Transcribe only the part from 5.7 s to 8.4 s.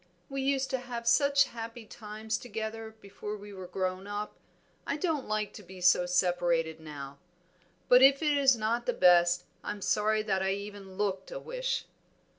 so separated now. But if it